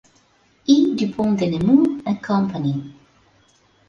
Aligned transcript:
I. 0.75 0.95
du 0.95 1.11
Pont 1.11 1.33
de 1.35 1.45
Nemours 1.45 2.01
and 2.07 2.15
Company". 2.25 2.73